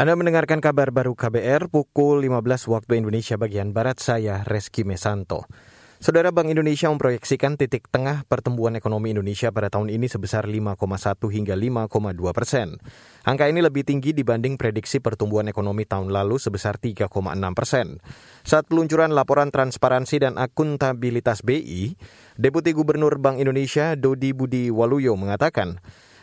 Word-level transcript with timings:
Anda 0.00 0.16
mendengarkan 0.16 0.64
kabar 0.64 0.88
baru 0.96 1.12
KBR 1.12 1.68
pukul 1.68 2.24
15 2.24 2.72
waktu 2.72 3.04
Indonesia 3.04 3.36
bagian 3.36 3.76
Barat, 3.76 4.00
saya 4.00 4.40
Reski 4.48 4.80
Mesanto. 4.80 5.44
Saudara 6.00 6.32
Bank 6.32 6.48
Indonesia 6.48 6.88
memproyeksikan 6.88 7.60
titik 7.60 7.84
tengah 7.92 8.24
pertumbuhan 8.24 8.72
ekonomi 8.80 9.12
Indonesia 9.12 9.52
pada 9.52 9.68
tahun 9.68 9.92
ini 9.92 10.08
sebesar 10.08 10.48
5,1 10.48 10.80
hingga 11.28 11.52
5,2 11.52 12.16
persen. 12.32 12.80
Angka 13.28 13.52
ini 13.52 13.60
lebih 13.60 13.84
tinggi 13.84 14.16
dibanding 14.16 14.56
prediksi 14.56 15.04
pertumbuhan 15.04 15.52
ekonomi 15.52 15.84
tahun 15.84 16.08
lalu 16.08 16.40
sebesar 16.40 16.80
3,6 16.80 17.12
persen. 17.52 18.00
Saat 18.40 18.72
peluncuran 18.72 19.12
laporan 19.12 19.52
transparansi 19.52 20.16
dan 20.24 20.40
akuntabilitas 20.40 21.44
BI, 21.44 21.92
Deputi 22.40 22.72
Gubernur 22.72 23.20
Bank 23.20 23.36
Indonesia 23.36 23.92
Dodi 24.00 24.32
Budi 24.32 24.72
Waluyo 24.72 25.12
mengatakan, 25.20 25.76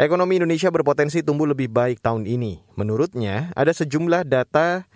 Ekonomi 0.00 0.40
Indonesia 0.40 0.72
berpotensi 0.72 1.20
tumbuh 1.20 1.44
lebih 1.44 1.68
baik 1.68 2.00
tahun 2.00 2.24
ini. 2.24 2.64
Menurutnya, 2.72 3.52
ada 3.52 3.68
sejumlah 3.68 4.24
data 4.24 4.88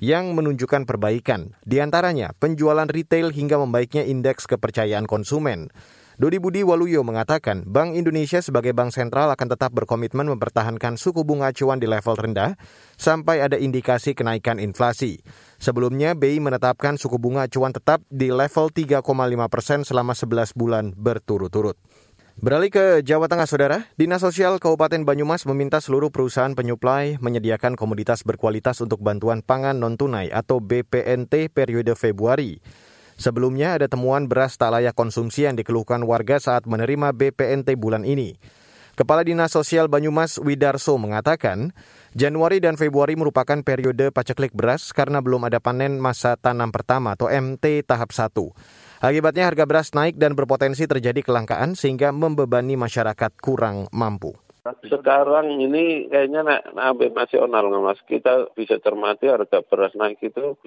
yang 0.00 0.32
menunjukkan 0.32 0.88
perbaikan, 0.88 1.52
di 1.68 1.76
antaranya 1.76 2.32
penjualan 2.40 2.88
retail 2.88 3.36
hingga 3.36 3.60
membaiknya 3.60 4.08
indeks 4.08 4.48
kepercayaan 4.48 5.04
konsumen. 5.04 5.68
Dodi 6.16 6.40
Budi 6.40 6.64
Waluyo 6.64 7.04
mengatakan 7.04 7.68
Bank 7.68 8.00
Indonesia 8.00 8.40
sebagai 8.40 8.72
bank 8.72 8.96
sentral 8.96 9.28
akan 9.28 9.48
tetap 9.52 9.76
berkomitmen 9.76 10.24
mempertahankan 10.24 10.96
suku 10.96 11.20
bunga 11.20 11.52
acuan 11.52 11.76
di 11.76 11.84
level 11.84 12.16
rendah 12.16 12.56
sampai 12.96 13.44
ada 13.44 13.60
indikasi 13.60 14.16
kenaikan 14.16 14.56
inflasi. 14.56 15.20
Sebelumnya, 15.60 16.16
BI 16.16 16.40
menetapkan 16.40 16.96
suku 16.96 17.20
bunga 17.20 17.44
acuan 17.44 17.76
tetap 17.76 18.00
di 18.08 18.32
level 18.32 18.72
3,5 18.72 19.04
persen 19.52 19.84
selama 19.84 20.16
11 20.16 20.56
bulan 20.56 20.96
berturut-turut. 20.96 21.76
Beralih 22.36 22.68
ke 22.68 23.00
Jawa 23.00 23.32
Tengah, 23.32 23.48
Saudara. 23.48 23.88
Dinas 23.96 24.20
Sosial 24.20 24.60
Kabupaten 24.60 25.08
Banyumas 25.08 25.48
meminta 25.48 25.80
seluruh 25.80 26.12
perusahaan 26.12 26.52
penyuplai 26.52 27.16
menyediakan 27.16 27.80
komoditas 27.80 28.28
berkualitas 28.28 28.76
untuk 28.84 29.00
bantuan 29.00 29.40
pangan 29.40 29.80
non-tunai 29.80 30.28
atau 30.28 30.60
BPNT 30.60 31.48
periode 31.48 31.96
Februari. 31.96 32.60
Sebelumnya 33.16 33.80
ada 33.80 33.88
temuan 33.88 34.28
beras 34.28 34.60
tak 34.60 34.68
layak 34.68 34.92
konsumsi 34.92 35.48
yang 35.48 35.56
dikeluhkan 35.56 36.04
warga 36.04 36.36
saat 36.36 36.68
menerima 36.68 37.16
BPNT 37.16 37.72
bulan 37.80 38.04
ini. 38.04 38.36
Kepala 39.00 39.24
Dinas 39.24 39.56
Sosial 39.56 39.88
Banyumas 39.88 40.36
Widarso 40.36 41.00
mengatakan, 41.00 41.72
Januari 42.12 42.60
dan 42.60 42.76
Februari 42.76 43.16
merupakan 43.16 43.64
periode 43.64 44.12
paceklik 44.12 44.52
beras 44.52 44.92
karena 44.92 45.24
belum 45.24 45.48
ada 45.48 45.56
panen 45.56 45.96
masa 45.96 46.36
tanam 46.36 46.68
pertama 46.68 47.16
atau 47.16 47.32
MT 47.32 47.88
tahap 47.88 48.12
1. 48.12 48.28
Akibatnya 49.00 49.44
harga 49.44 49.68
beras 49.68 49.92
naik 49.92 50.16
dan 50.16 50.32
berpotensi 50.32 50.88
terjadi 50.88 51.20
kelangkaan 51.20 51.76
sehingga 51.76 52.12
membebani 52.16 52.80
masyarakat 52.80 53.32
kurang 53.44 53.92
mampu. 53.92 54.32
Sekarang 54.82 55.62
ini 55.62 56.10
kayaknya 56.10 56.42
naik 56.74 57.14
nasional 57.14 57.70
nggak 57.70 57.82
mas. 57.86 58.00
Kita 58.02 58.50
bisa 58.56 58.82
cermati 58.82 59.30
harga 59.30 59.62
beras 59.62 59.94
naik 59.94 60.18
itu 60.24 60.58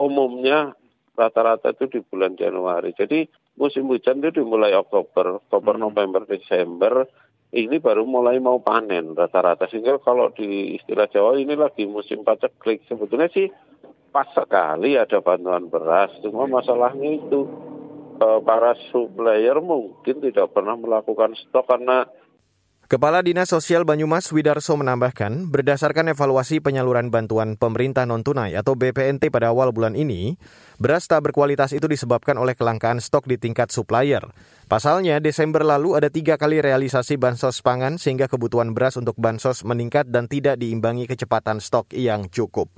umumnya 0.00 0.74
rata-rata 1.14 1.70
itu 1.70 1.86
di 1.86 2.00
bulan 2.02 2.34
Januari. 2.34 2.90
Jadi 2.94 3.26
musim 3.54 3.86
hujan 3.86 4.18
itu 4.18 4.42
dimulai 4.42 4.74
Oktober, 4.74 5.38
Oktober, 5.46 5.74
hmm. 5.78 5.82
November, 5.86 6.22
Desember. 6.26 7.06
Ini 7.54 7.78
baru 7.78 8.02
mulai 8.02 8.42
mau 8.42 8.58
panen 8.58 9.14
rata-rata. 9.14 9.70
Sehingga 9.70 10.02
kalau 10.02 10.34
di 10.34 10.74
istilah 10.74 11.06
Jawa 11.06 11.38
ini 11.38 11.54
lagi 11.54 11.86
musim 11.86 12.26
paceklik. 12.26 12.82
Sebetulnya 12.90 13.30
sih 13.30 13.46
pas 14.14 14.30
sekali 14.30 14.94
ada 14.94 15.18
bantuan 15.18 15.66
beras. 15.66 16.14
Cuma 16.22 16.46
masalahnya 16.46 17.18
itu 17.18 17.50
eh, 18.22 18.40
para 18.46 18.78
supplier 18.94 19.58
mungkin 19.58 20.22
tidak 20.22 20.54
pernah 20.54 20.78
melakukan 20.78 21.34
stok 21.34 21.66
karena 21.66 22.06
Kepala 22.84 23.24
Dinas 23.24 23.48
Sosial 23.48 23.88
Banyumas 23.88 24.28
Widarso 24.28 24.76
menambahkan, 24.76 25.48
berdasarkan 25.48 26.12
evaluasi 26.12 26.60
penyaluran 26.60 27.08
bantuan 27.08 27.56
pemerintah 27.56 28.04
non-tunai 28.04 28.52
atau 28.52 28.76
BPNT 28.76 29.32
pada 29.32 29.56
awal 29.56 29.72
bulan 29.72 29.96
ini, 29.96 30.36
beras 30.76 31.08
tak 31.08 31.24
berkualitas 31.24 31.72
itu 31.72 31.88
disebabkan 31.88 32.36
oleh 32.36 32.52
kelangkaan 32.52 33.00
stok 33.00 33.24
di 33.24 33.40
tingkat 33.40 33.72
supplier. 33.72 34.20
Pasalnya, 34.68 35.16
Desember 35.16 35.64
lalu 35.64 35.96
ada 35.96 36.12
tiga 36.12 36.36
kali 36.36 36.60
realisasi 36.60 37.16
bansos 37.16 37.64
pangan 37.64 37.96
sehingga 37.96 38.28
kebutuhan 38.28 38.76
beras 38.76 39.00
untuk 39.00 39.16
bansos 39.16 39.64
meningkat 39.64 40.12
dan 40.12 40.28
tidak 40.28 40.60
diimbangi 40.60 41.08
kecepatan 41.08 41.64
stok 41.64 41.88
yang 41.96 42.28
cukup. 42.28 42.68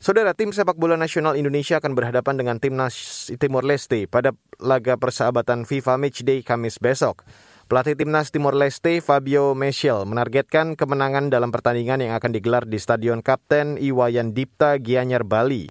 Saudara 0.00 0.32
tim 0.32 0.48
sepak 0.48 0.80
bola 0.80 0.96
nasional 0.96 1.36
Indonesia 1.36 1.76
akan 1.76 1.92
berhadapan 1.92 2.40
dengan 2.40 2.56
timnas 2.56 3.28
Timor 3.36 3.68
Leste 3.68 4.08
pada 4.08 4.32
laga 4.56 4.96
persahabatan 4.96 5.68
FIFA 5.68 6.00
Matchday 6.00 6.40
Kamis 6.40 6.80
besok. 6.80 7.20
Pelatih 7.68 8.00
timnas 8.00 8.32
Timor 8.32 8.56
Leste 8.56 9.04
Fabio 9.04 9.52
Mesiel 9.52 10.08
menargetkan 10.08 10.72
kemenangan 10.72 11.28
dalam 11.28 11.52
pertandingan 11.52 12.00
yang 12.00 12.16
akan 12.16 12.32
digelar 12.32 12.64
di 12.64 12.80
Stadion 12.80 13.20
Kapten 13.20 13.76
Iwayan 13.76 14.32
Dipta 14.32 14.80
Gianyar 14.80 15.20
Bali. 15.20 15.68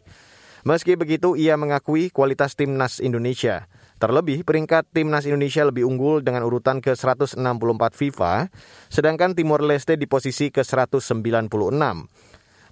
Meski 0.61 0.93
begitu, 0.93 1.33
ia 1.33 1.57
mengakui 1.57 2.13
kualitas 2.13 2.53
timnas 2.53 3.01
Indonesia. 3.01 3.65
Terlebih, 3.97 4.45
peringkat 4.45 4.93
timnas 4.93 5.25
Indonesia 5.25 5.65
lebih 5.65 5.89
unggul 5.89 6.21
dengan 6.21 6.45
urutan 6.45 6.85
ke-164 6.85 7.83
FIFA, 7.97 8.53
sedangkan 8.93 9.33
Timor 9.33 9.65
Leste 9.65 9.97
di 9.97 10.05
posisi 10.05 10.53
ke-196. 10.53 11.17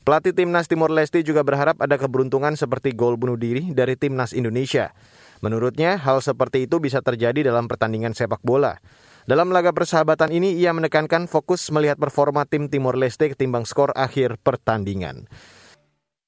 Pelatih 0.08 0.32
timnas 0.32 0.72
Timor 0.72 0.88
Leste 0.88 1.20
juga 1.20 1.44
berharap 1.44 1.84
ada 1.84 2.00
keberuntungan 2.00 2.56
seperti 2.56 2.96
gol 2.96 3.20
bunuh 3.20 3.36
diri 3.36 3.76
dari 3.76 4.00
timnas 4.00 4.32
Indonesia. 4.32 4.96
Menurutnya, 5.44 6.00
hal 6.00 6.24
seperti 6.24 6.64
itu 6.64 6.80
bisa 6.80 7.04
terjadi 7.04 7.44
dalam 7.44 7.68
pertandingan 7.68 8.16
sepak 8.16 8.40
bola. 8.40 8.80
Dalam 9.28 9.52
laga 9.52 9.76
persahabatan 9.76 10.32
ini, 10.32 10.56
ia 10.56 10.72
menekankan 10.72 11.28
fokus 11.28 11.68
melihat 11.76 12.00
performa 12.00 12.48
tim 12.48 12.72
Timor 12.72 12.96
Leste 12.96 13.36
ketimbang 13.36 13.68
skor 13.68 13.92
akhir 14.00 14.40
pertandingan. 14.40 15.28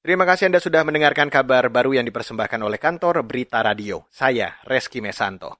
Terima 0.04 0.28
kasih 0.28 0.52
Anda 0.52 0.60
sudah 0.60 0.84
mendengarkan 0.84 1.32
kabar 1.32 1.72
baru 1.72 1.96
yang 1.96 2.04
dipersembahkan 2.04 2.60
oleh 2.60 2.76
kantor 2.76 3.24
Berita 3.24 3.64
Radio. 3.64 4.04
Saya 4.12 4.60
Reski 4.68 5.00
Mesanto. 5.00 5.56